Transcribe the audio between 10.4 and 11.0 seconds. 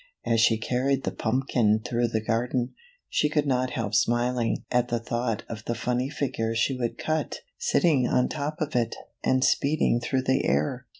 air.